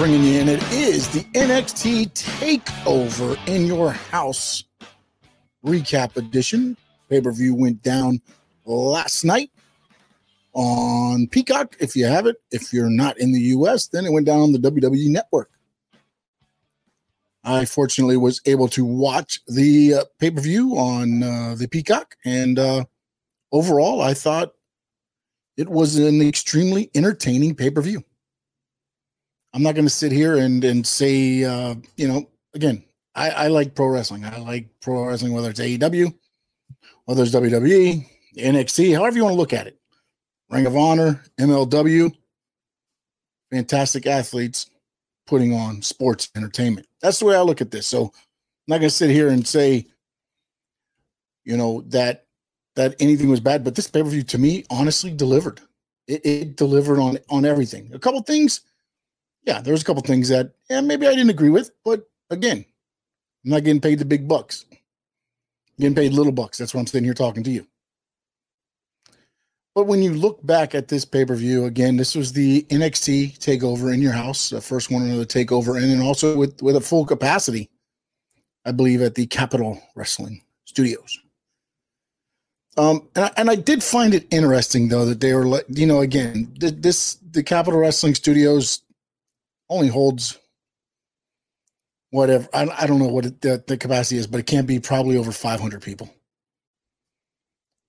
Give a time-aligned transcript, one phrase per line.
[0.00, 0.48] bringing you in.
[0.48, 4.64] It is the NXT Takeover in Your House
[5.62, 6.74] recap edition.
[7.10, 8.22] Pay per view went down
[8.64, 9.50] last night
[10.54, 11.76] on Peacock.
[11.80, 14.52] If you have it, if you're not in the US, then it went down on
[14.52, 15.50] the WWE Network.
[17.44, 22.16] I fortunately was able to watch the uh, pay per view on uh, the Peacock,
[22.24, 22.84] and uh,
[23.52, 24.54] overall, I thought
[25.58, 28.02] it was an extremely entertaining pay per view.
[29.52, 33.46] I'm not going to sit here and and say, uh, you know, again, I, I
[33.48, 34.24] like pro wrestling.
[34.24, 36.14] I like pro wrestling, whether it's AEW,
[37.04, 39.76] whether it's WWE, NXT, however you want to look at it.
[40.48, 42.12] Ring of Honor, MLW,
[43.52, 44.70] fantastic athletes
[45.26, 46.86] putting on sports entertainment.
[47.00, 47.86] That's the way I look at this.
[47.86, 48.12] So I'm
[48.66, 49.86] not going to sit here and say,
[51.44, 52.26] you know, that
[52.76, 55.60] that anything was bad, but this pay per view to me honestly delivered.
[56.06, 57.90] It, it, delivered on on everything.
[57.92, 58.62] A couple things,
[59.44, 62.64] yeah, there was a couple things that yeah maybe I didn't agree with, but again,
[63.44, 64.64] I'm not getting paid the big bucks.
[64.70, 64.78] I'm
[65.78, 66.58] getting paid little bucks.
[66.58, 67.66] That's why I'm sitting here talking to you.
[69.74, 73.38] But when you look back at this pay per view, again, this was the NXT
[73.38, 76.76] takeover in your house, the first one of the takeover, and then also with with
[76.76, 77.70] a full capacity,
[78.64, 81.18] I believe, at the Capitol Wrestling Studios.
[82.76, 85.86] Um, and I, and I did find it interesting though that they were, like, you
[85.86, 88.82] know, again, this the Capitol Wrestling Studios
[89.70, 90.38] only holds
[92.10, 92.48] whatever.
[92.52, 95.16] I, I don't know what it, the, the capacity is, but it can't be probably
[95.16, 96.10] over 500 people.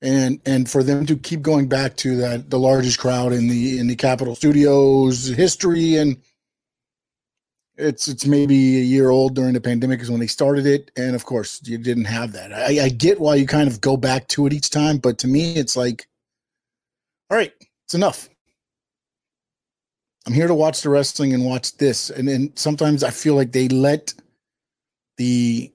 [0.04, 3.78] And and for them to keep going back to that the largest crowd in the
[3.78, 6.18] in the Capitol Studios history and
[7.78, 10.90] it's it's maybe a year old during the pandemic is when they started it.
[10.98, 12.52] And of course you didn't have that.
[12.52, 15.28] I, I get why you kind of go back to it each time but to
[15.28, 16.08] me it's like
[17.30, 17.54] all right
[17.86, 18.28] it's enough
[20.28, 23.52] i'm here to watch the wrestling and watch this and then sometimes i feel like
[23.52, 24.14] they let
[25.18, 25.72] the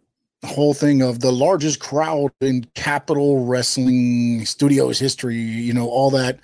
[0.47, 6.41] whole thing of the largest crowd in Capitol Wrestling Studios history, you know, all that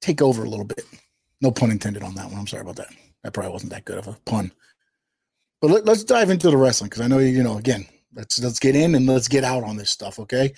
[0.00, 0.84] take over a little bit.
[1.40, 2.38] No pun intended on that one.
[2.38, 2.88] I'm sorry about that.
[3.24, 4.52] That probably wasn't that good of a pun.
[5.60, 7.86] But let, us dive into the wrestling because I know you know again.
[8.14, 10.18] Let's let's get in and let's get out on this stuff.
[10.18, 10.52] Okay.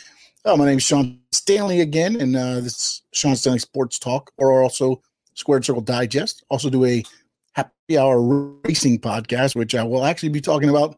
[0.44, 4.30] Oh, my name is Sean Stanley again, and uh, this is Sean Stanley Sports Talk,
[4.38, 5.00] or also
[5.34, 6.44] Squared Circle Digest.
[6.48, 7.04] Also do a
[7.52, 8.20] happy hour
[8.64, 10.96] racing podcast, which I will actually be talking about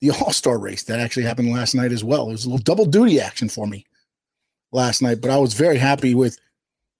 [0.00, 2.28] the All Star race that actually happened last night as well.
[2.28, 3.84] It was a little double duty action for me
[4.72, 6.38] last night, but I was very happy with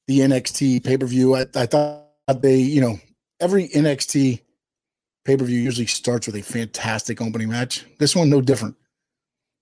[0.06, 1.34] the NXT pay per view.
[1.34, 2.06] I, I, thought
[2.40, 2.98] they, you know,
[3.40, 4.40] every NXT
[5.24, 7.84] pay per view usually starts with a fantastic opening match.
[7.98, 8.76] This one, no different.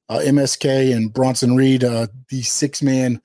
[0.08, 3.22] Uh, MSK and Bronson Reed, uh, the six man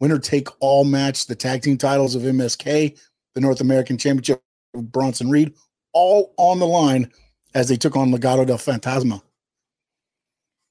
[0.00, 2.98] winner take all match, the tag team titles of MSK,
[3.34, 4.42] the North American Championship
[4.74, 5.54] of Bronson Reed,
[5.92, 7.10] all on the line
[7.54, 9.22] as they took on Legado del Fantasma.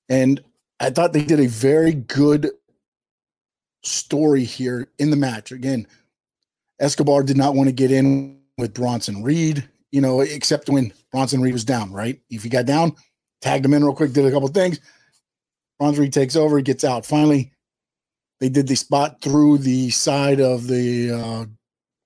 [0.10, 0.44] And
[0.80, 2.52] I thought they did a very good
[3.84, 5.52] story here in the match.
[5.52, 5.88] Again,
[6.80, 11.42] Escobar did not want to get in with Bronson Reed, you know, except when Bronson
[11.42, 12.20] Reed was down, right?
[12.30, 12.96] If he got down,
[13.42, 14.80] tagged him in real quick, did a couple things.
[15.80, 17.06] Bronson Reed takes over, he gets out.
[17.06, 17.52] Finally,
[18.40, 21.46] they did the spot through the side of the uh,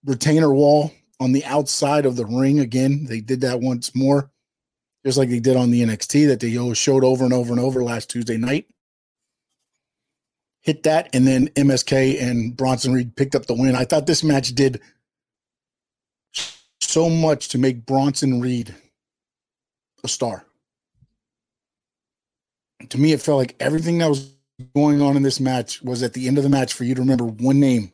[0.05, 2.59] retainer wall on the outside of the ring.
[2.59, 4.31] Again, they did that once more
[5.05, 7.83] just like they did on the NXT that they showed over and over and over
[7.83, 8.67] last Tuesday night.
[10.61, 13.75] Hit that, and then MSK and Bronson Reed picked up the win.
[13.75, 14.81] I thought this match did
[16.81, 18.75] so much to make Bronson Reed
[20.03, 20.45] a star.
[22.89, 24.33] To me, it felt like everything that was
[24.75, 27.01] going on in this match was at the end of the match for you to
[27.01, 27.91] remember one name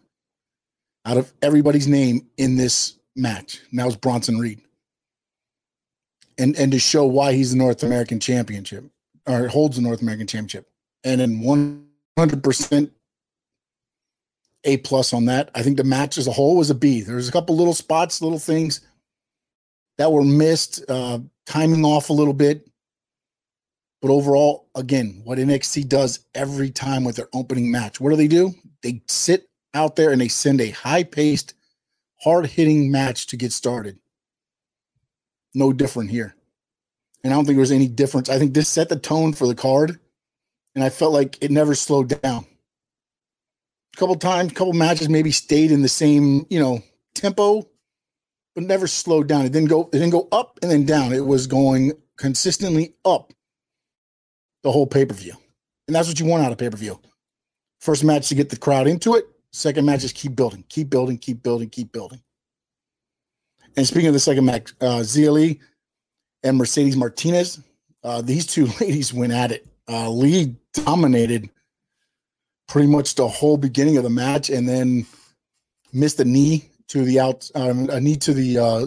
[1.06, 3.62] out of everybody's name in this match.
[3.70, 4.62] And that was Bronson Reed
[6.38, 8.86] and and to show why he's the North American championship
[9.28, 10.68] or holds the North American championship.
[11.04, 12.92] And in 100%
[14.64, 15.52] A plus on that.
[15.54, 17.02] I think the match as a whole was a B.
[17.02, 18.82] There's a couple little spots, little things
[19.98, 22.68] that were missed, uh, timing off a little bit.
[24.02, 28.28] But overall, again, what NXT does every time with their opening match, what do they
[28.28, 28.54] do?
[28.84, 31.54] They sit out there and they send a high paced,
[32.22, 33.98] hard hitting match to get started
[35.56, 36.36] no different here.
[37.24, 38.30] And I don't think there was any difference.
[38.30, 40.00] I think this set the tone for the card.
[40.76, 42.46] And I felt like it never slowed down.
[43.96, 46.84] A couple times, a couple matches maybe stayed in the same, you know,
[47.16, 47.68] tempo,
[48.54, 49.46] but never slowed down.
[49.46, 51.14] It didn't go, it didn't go up and then down.
[51.14, 53.34] It was going consistently up
[54.66, 55.34] the whole pay-per-view.
[55.88, 57.00] And that's what you want out of pay-per-view.
[57.82, 59.26] First match to get the crowd into it.
[59.54, 62.20] Second match is keep building, keep building, keep building, keep building.
[63.78, 65.60] And speaking of the second match, uh, Li
[66.42, 67.60] and Mercedes Martinez,
[68.04, 69.68] uh, these two ladies went at it.
[69.88, 71.48] Uh, Li dominated
[72.68, 75.06] pretty much the whole beginning of the match, and then
[75.94, 78.86] missed a knee to the out, um, a knee to the uh,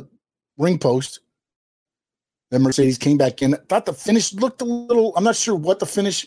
[0.57, 1.21] ring post.
[2.50, 3.56] Then Mercedes came back in.
[3.69, 5.15] Thought the finish looked a little.
[5.17, 6.27] I'm not sure what the finish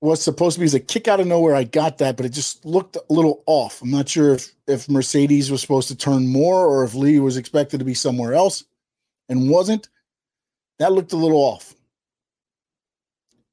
[0.00, 1.54] was supposed to be as a kick out of nowhere.
[1.54, 3.80] I got that, but it just looked a little off.
[3.82, 7.36] I'm not sure if if Mercedes was supposed to turn more or if Li was
[7.36, 8.64] expected to be somewhere else
[9.28, 9.88] and wasn't.
[10.80, 11.74] That looked a little off.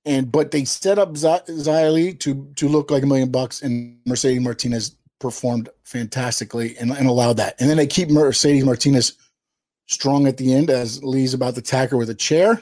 [0.06, 4.42] And but they set up Li to to look like a million bucks, and Mercedes
[4.42, 7.60] Martinez performed fantastically and, and allowed that.
[7.60, 9.14] And then they keep Mercedes Martinez
[9.90, 12.62] strong at the end as Li's about to attack her with a chair.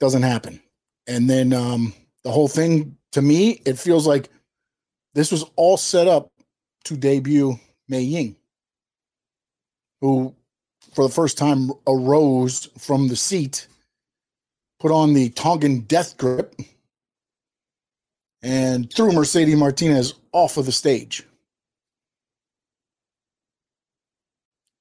[0.00, 0.60] Doesn't happen.
[1.06, 1.92] And then um,
[2.24, 4.30] the whole thing, to me, it feels like
[5.12, 6.32] this was all set up
[6.84, 7.58] to debut
[7.88, 8.36] Mei Ying,
[10.00, 10.34] who
[10.92, 13.68] for the first time arose from the seat,
[14.80, 16.54] put on the Tongan death grip,
[18.42, 21.24] and threw Mercedes Martinez off of the stage.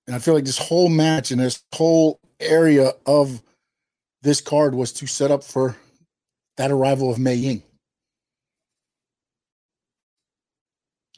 [0.08, 3.42] And I feel like this whole match and this whole area of
[4.22, 5.76] this card was to set up for
[6.58, 7.64] that arrival of Mei Ying.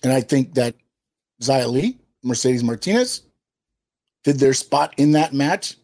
[0.03, 0.75] And I think that
[1.41, 3.23] Xia Li, Mercedes Martinez,
[4.23, 5.77] did their spot in that match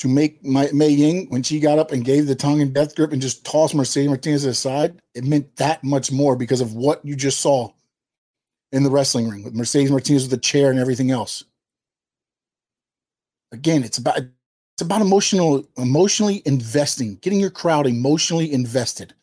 [0.00, 3.12] to make my, Mei Ying, when she got up and gave the Tongan death grip
[3.12, 7.14] and just tossed Mercedes Martinez aside, it meant that much more because of what you
[7.14, 7.70] just saw
[8.72, 11.44] in the wrestling ring with Mercedes Martinez with the chair and everything else.
[13.52, 19.14] Again, it's about it's about emotional emotionally investing, getting your crowd emotionally invested.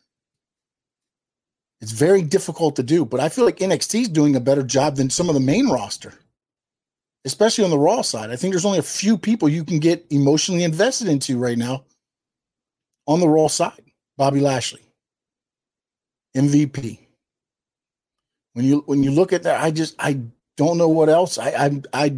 [1.82, 4.96] It's very difficult to do, but I feel like NXT is doing a better job
[4.96, 6.14] than some of the main roster,
[7.26, 8.30] especially on the Raw side.
[8.30, 11.84] I think there's only a few people you can get emotionally invested into right now
[13.08, 13.82] on the Raw side.
[14.16, 14.82] Bobby Lashley,
[16.38, 17.00] MVP.
[18.54, 20.20] When you when you look at that, I just I
[20.58, 21.38] don't know what else.
[21.38, 22.18] I I I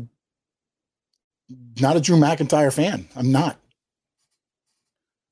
[1.79, 3.07] not a Drew McIntyre fan.
[3.15, 3.59] I'm not.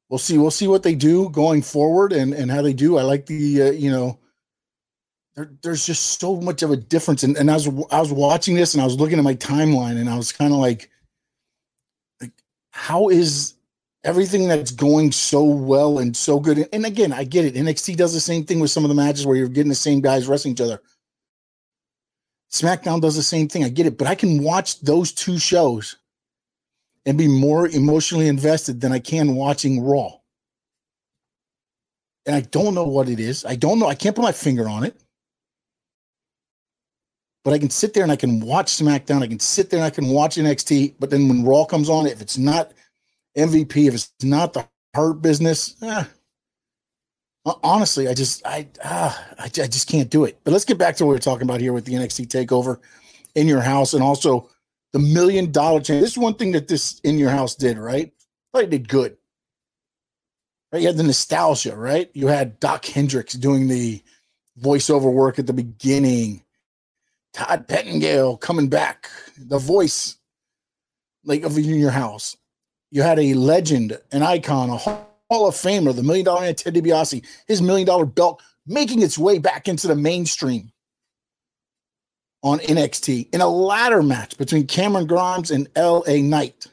[0.10, 0.38] We'll see.
[0.38, 2.98] We'll see what they do going forward and and how they do.
[2.98, 4.20] I like the uh, you know.
[5.36, 8.56] There, there's just so much of a difference, and, and I was I was watching
[8.56, 10.90] this and I was looking at my timeline and I was kind of like,
[12.20, 12.34] like,
[12.72, 13.54] how is
[14.04, 16.68] everything that's going so well and so good?
[16.74, 17.54] And again, I get it.
[17.56, 20.02] NXT does the same thing with some of the matches where you're getting the same
[20.02, 20.82] guys wrestling each other.
[22.52, 23.64] SmackDown does the same thing.
[23.64, 25.96] I get it, but I can watch those two shows
[27.06, 30.12] and be more emotionally invested than I can watching Raw.
[32.26, 33.46] And I don't know what it is.
[33.46, 33.88] I don't know.
[33.88, 34.96] I can't put my finger on it.
[37.44, 39.24] But I can sit there and I can watch SmackDown.
[39.24, 40.96] I can sit there and I can watch NXT.
[41.00, 42.74] But then when Raw comes on, if it's not
[43.36, 46.04] MVP, if it's not the Hurt Business, eh,
[47.46, 50.40] honestly, I just I ah, I, I just can't do it.
[50.44, 52.80] But let's get back to what we're talking about here with the NXT takeover
[53.36, 54.50] in your house and also
[54.94, 56.02] the million dollar chance.
[56.02, 58.12] This is one thing that this in your house did, right?
[58.54, 59.18] But it did good.
[60.72, 60.82] Right?
[60.82, 62.10] You had the nostalgia, right?
[62.14, 64.02] You had Doc Hendrix doing the
[64.62, 66.44] voiceover work at the beginning.
[67.34, 70.18] Todd Pettengill coming back, the voice
[71.24, 72.36] like of in your house.
[72.90, 76.76] You had a legend, an icon, a Hall of Famer, the Million Dollar Man Ted
[76.76, 80.74] DiBiase, his Million Dollar Belt making its way back into the mainstream
[82.44, 86.68] on NXT in a ladder match between Cameron Grimes and LA Knight.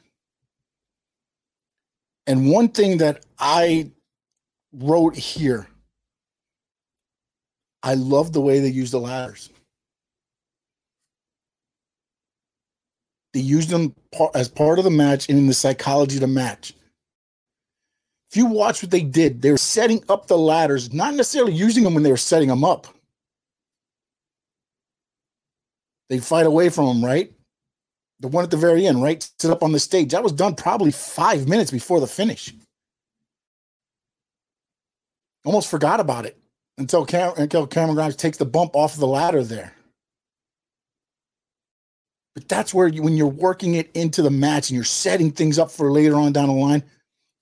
[2.26, 3.92] And one thing that I
[4.72, 5.68] wrote here,
[7.84, 9.50] I love the way they use the ladders.
[13.34, 13.94] They used them
[14.34, 16.74] as part of the match and in the psychology of the match.
[18.30, 21.84] If you watch what they did, they were setting up the ladders, not necessarily using
[21.84, 22.86] them when they were setting them up.
[26.10, 27.32] They fight away from them, right?
[28.20, 29.26] The one at the very end, right?
[29.38, 30.10] Sit up on the stage.
[30.10, 32.52] That was done probably five minutes before the finish.
[35.44, 36.36] Almost forgot about it
[36.76, 39.72] until, Cam- until Cameron Grimes takes the bump off of the ladder there.
[42.34, 45.58] But that's where you, when you're working it into the match and you're setting things
[45.58, 46.82] up for later on down the line,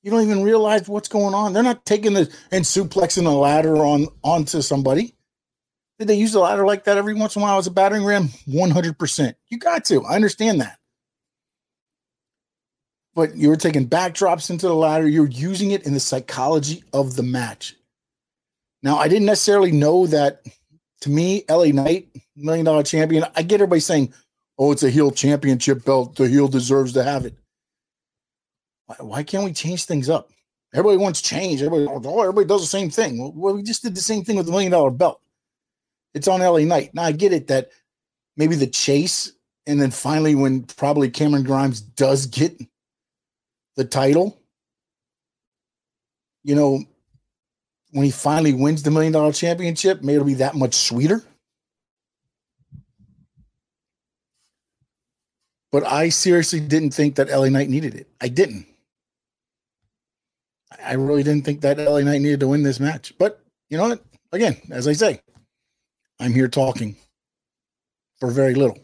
[0.06, 1.52] you don't even realize what's going on.
[1.52, 5.16] They're not taking the and suplexing the ladder on onto somebody.
[5.98, 8.04] Did they use the ladder like that every once in a while as a battering
[8.04, 8.28] ram?
[8.46, 9.34] 100%.
[9.48, 10.04] You got to.
[10.04, 10.78] I understand that.
[13.16, 15.08] But you were taking backdrops into the ladder.
[15.08, 17.74] You're using it in the psychology of the match.
[18.84, 20.46] Now, I didn't necessarily know that
[21.00, 23.24] to me, LA Knight, million dollar champion.
[23.34, 24.14] I get everybody saying,
[24.56, 26.14] oh, it's a heel championship belt.
[26.14, 27.34] The heel deserves to have it.
[28.86, 30.30] Why, why can't we change things up?
[30.74, 31.62] Everybody wants change.
[31.62, 33.32] Everybody, oh, oh everybody does the same thing.
[33.34, 35.20] Well, we just did the same thing with the million dollar belt.
[36.14, 36.94] It's on LA Knight.
[36.94, 37.70] Now I get it that
[38.36, 39.32] maybe the chase,
[39.66, 42.60] and then finally when probably Cameron Grimes does get
[43.76, 44.40] the title,
[46.42, 46.82] you know,
[47.92, 51.22] when he finally wins the million dollar championship, maybe it'll be that much sweeter.
[55.72, 58.08] But I seriously didn't think that LA Knight needed it.
[58.20, 58.66] I didn't.
[60.84, 63.12] I really didn't think that LA Knight needed to win this match.
[63.18, 64.04] But you know what?
[64.32, 65.20] Again, as I say,
[66.18, 66.96] I'm here talking
[68.18, 68.78] for very little.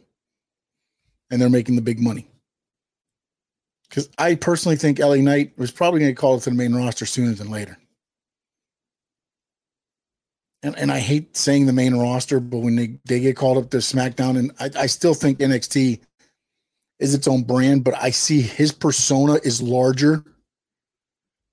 [1.30, 2.28] And they're making the big money.
[3.88, 6.74] Because I personally think LA Knight was probably going to call it to the main
[6.74, 7.76] roster sooner than later.
[10.62, 13.70] And, and I hate saying the main roster, but when they, they get called up
[13.70, 16.00] to SmackDown, and I, I still think NXT
[17.00, 20.24] is its own brand, but I see his persona is larger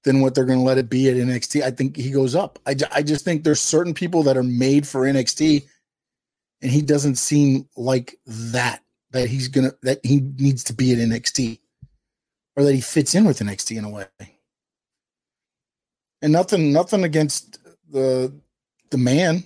[0.04, 1.62] than what they're going to let it be at NXT.
[1.62, 2.60] I think he goes up.
[2.66, 5.66] I, I just think there's certain people that are made for NXT,
[6.62, 8.82] and he doesn't seem like that.
[9.12, 11.60] That he's gonna that he needs to be at NXT,
[12.56, 14.06] or that he fits in with NXT in a way.
[16.22, 17.58] And nothing, nothing against
[17.90, 18.32] the
[18.92, 19.44] the man.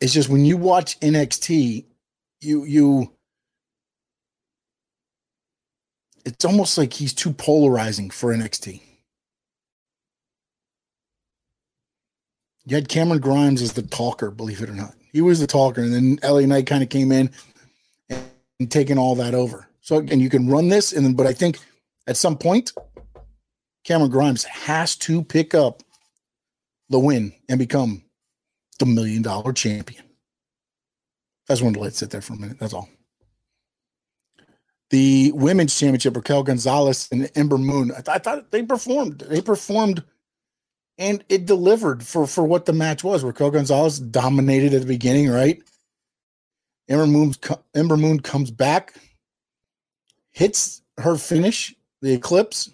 [0.00, 1.86] It's just when you watch NXT,
[2.40, 3.12] you you
[6.24, 8.80] it's almost like he's too polarizing for NXT.
[12.66, 14.94] You had Cameron Grimes as the talker, believe it or not.
[15.12, 17.30] He was the talker, and then LA Knight kind of came in
[18.08, 18.24] and,
[18.58, 19.68] and taken all that over.
[19.82, 21.58] So again, you can run this, and then but I think
[22.06, 22.72] at some point,
[23.84, 25.82] Cameron Grimes has to pick up
[26.88, 28.02] the win and become
[28.78, 30.02] the million dollar champion.
[31.48, 32.58] I just wanted to let it sit there for a minute.
[32.58, 32.88] That's all
[34.90, 37.90] the women's championship, Raquel Gonzalez and Ember Moon.
[37.90, 39.20] I, th- I, thought they performed.
[39.20, 40.04] They performed,
[40.98, 43.24] and it delivered for for what the match was.
[43.24, 45.62] Raquel Gonzalez dominated at the beginning, right?
[46.88, 47.34] Ember Moon,
[47.74, 48.94] Ember Moon comes back,
[50.32, 52.70] hits her finish, the Eclipse,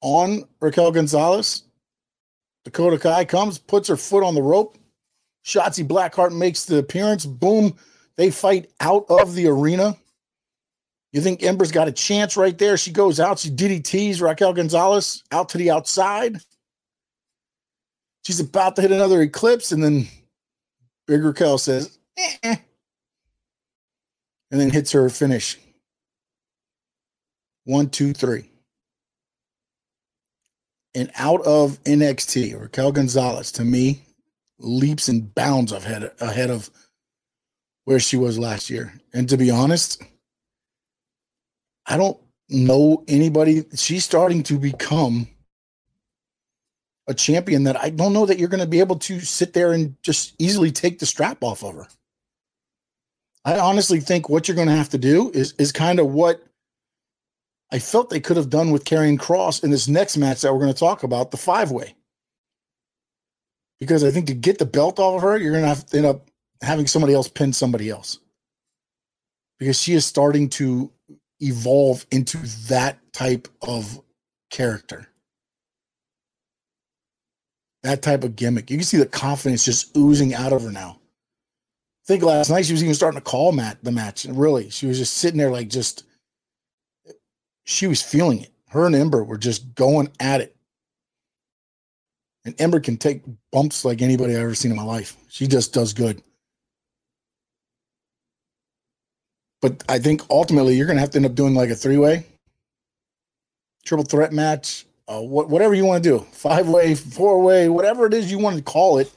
[0.00, 1.64] on Raquel Gonzalez.
[2.64, 4.78] Dakota Kai comes, puts her foot on the rope.
[5.44, 7.26] Shotzi Blackheart makes the appearance.
[7.26, 7.74] Boom.
[8.16, 9.96] They fight out of the arena.
[11.14, 12.76] You think Ember's got a chance right there?
[12.76, 16.38] She goes out, she DDTs Raquel Gonzalez out to the outside.
[18.24, 20.08] She's about to hit another eclipse, and then
[21.06, 22.56] Big Raquel says, eh,
[24.50, 25.56] and then hits her finish.
[27.62, 28.50] One, two, three.
[30.96, 34.00] And out of NXT, Raquel Gonzalez, to me,
[34.58, 36.70] leaps and bounds ahead, ahead of
[37.84, 38.92] where she was last year.
[39.12, 40.02] And to be honest,
[41.86, 43.64] I don't know anybody.
[43.74, 45.28] She's starting to become
[47.06, 49.72] a champion that I don't know that you're going to be able to sit there
[49.72, 51.86] and just easily take the strap off of her.
[53.44, 56.42] I honestly think what you're going to have to do is is kind of what
[57.70, 60.60] I felt they could have done with Karrion Kross in this next match that we're
[60.60, 61.94] going to talk about, the five way.
[63.80, 65.96] Because I think to get the belt off of her, you're going to have to
[65.96, 66.30] end up
[66.62, 68.18] having somebody else pin somebody else.
[69.58, 70.90] Because she is starting to
[71.40, 72.38] evolve into
[72.68, 74.00] that type of
[74.50, 75.08] character.
[77.82, 78.70] That type of gimmick.
[78.70, 80.98] You can see the confidence just oozing out of her now.
[82.04, 84.24] I think last night she was even starting to call Matt the match.
[84.24, 86.04] And really, she was just sitting there like just
[87.64, 88.52] she was feeling it.
[88.68, 90.56] Her and Ember were just going at it.
[92.44, 95.16] And Ember can take bumps like anybody I've ever seen in my life.
[95.28, 96.22] She just does good.
[99.64, 101.96] But I think ultimately you're going to have to end up doing like a three
[101.96, 102.26] way,
[103.82, 108.04] triple threat match, uh, wh- whatever you want to do, five way, four way, whatever
[108.04, 109.10] it is you want to call it,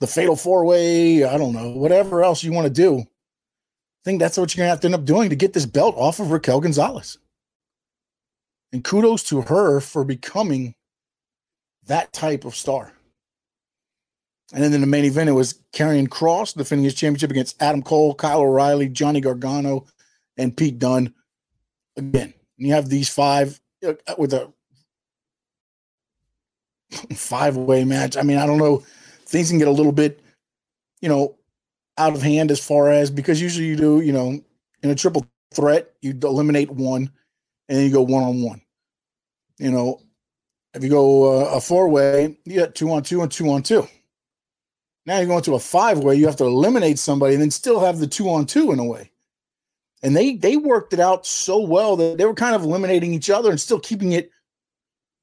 [0.00, 2.98] the fatal four way, I don't know, whatever else you want to do.
[2.98, 5.64] I think that's what you're going to have to end up doing to get this
[5.64, 7.16] belt off of Raquel Gonzalez.
[8.72, 10.74] And kudos to her for becoming
[11.86, 12.92] that type of star.
[14.54, 17.82] And then in the main event, it was Karrion Kross defending his championship against Adam
[17.82, 19.86] Cole, Kyle O'Reilly, Johnny Gargano,
[20.38, 21.14] and Pete Dunne.
[21.96, 24.52] Again, you have these five uh, with a
[27.14, 28.16] five way match.
[28.16, 28.84] I mean, I don't know.
[29.26, 30.20] Things can get a little bit,
[31.00, 31.36] you know,
[31.98, 34.40] out of hand as far as because usually you do, you know,
[34.82, 37.10] in a triple threat, you eliminate one
[37.68, 38.62] and then you go one on one.
[39.58, 40.00] You know,
[40.74, 43.62] If you go uh, a four way, you got two on two and two on
[43.62, 43.88] two.
[45.06, 47.80] Now you're going to a five way, you have to eliminate somebody and then still
[47.80, 49.10] have the two on two in a way.
[50.02, 53.30] And they they worked it out so well that they were kind of eliminating each
[53.30, 54.30] other and still keeping it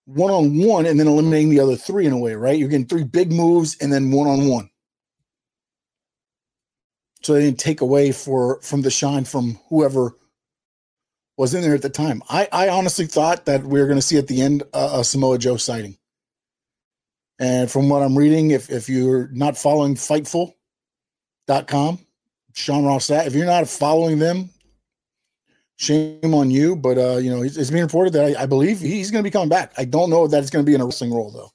[0.05, 2.57] one on one and then eliminating the other three in a way, right?
[2.57, 4.69] You're getting three big moves and then one on one.
[7.23, 10.15] So they didn't take away for from the shine from whoever
[11.37, 12.23] was in there at the time.
[12.29, 15.03] I, I honestly thought that we were going to see at the end uh, a
[15.03, 15.96] Samoa Joe sighting.
[17.39, 21.99] And from what I'm reading, if, if you're not following Fightful.com,
[22.53, 24.49] Sean Ross, if you're not following them,
[25.75, 26.75] shame on you.
[26.75, 29.27] But, uh, you know, it's, it's being reported that I, I believe he's going to
[29.27, 29.73] be coming back.
[29.77, 31.51] I don't know that it's going to be in a wrestling role, though.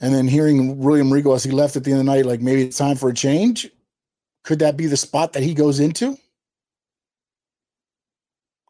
[0.00, 2.40] And then hearing William Regal as he left at the end of the night, like
[2.40, 3.68] maybe it's time for a change.
[4.44, 6.16] Could that be the spot that he goes into?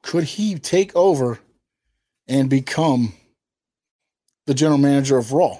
[0.06, 1.40] could he take over
[2.28, 3.12] and become
[4.46, 5.58] the general manager of Raw?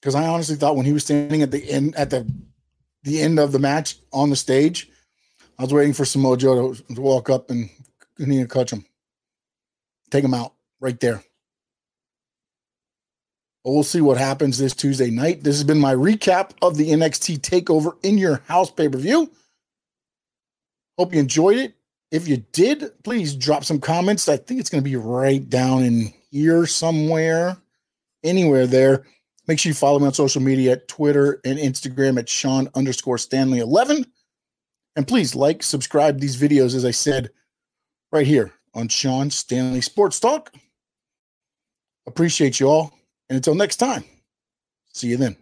[0.00, 2.30] Because I honestly thought when he was standing at the end at the
[3.02, 4.90] the end of the match on the stage,
[5.58, 7.68] I was waiting for Samoa Joe to, to walk up and
[8.18, 8.84] to catch him,
[10.10, 11.22] take him out right there.
[13.64, 15.44] But we'll see what happens this Tuesday night.
[15.44, 19.30] This has been my recap of the NXT Takeover in Your House pay per view.
[20.98, 21.74] Hope you enjoyed it.
[22.10, 24.28] If you did, please drop some comments.
[24.28, 27.56] I think it's going to be right down in here somewhere,
[28.24, 29.04] anywhere there.
[29.46, 33.18] Make sure you follow me on social media at Twitter and Instagram at Sean underscore
[33.18, 34.04] Stanley 11.
[34.96, 37.30] And please like, subscribe these videos, as I said,
[38.12, 40.54] right here on Sean Stanley Sports Talk.
[42.06, 42.92] Appreciate you all.
[43.28, 44.04] And until next time,
[44.92, 45.36] see you then.